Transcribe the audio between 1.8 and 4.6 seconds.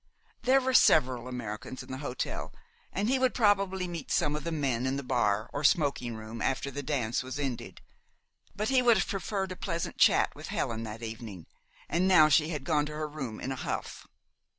in the hotel, and he would probably meet some of the